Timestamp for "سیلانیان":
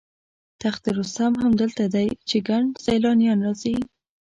2.85-3.39